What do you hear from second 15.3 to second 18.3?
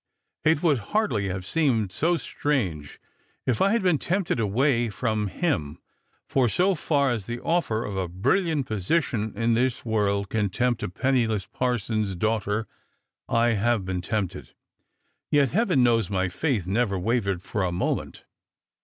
Heaven knows my faith never wavered for a moment.